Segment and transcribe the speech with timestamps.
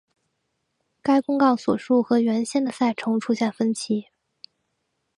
[1.03, 4.05] 该公告所述和原先的赛程出现分歧。